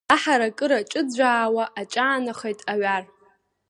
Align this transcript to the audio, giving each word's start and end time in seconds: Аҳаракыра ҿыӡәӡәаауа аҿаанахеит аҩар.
Аҳаракыра 0.13 0.79
ҿыӡәӡәаауа 0.91 1.63
аҿаанахеит 1.79 2.59
аҩар. 2.71 3.03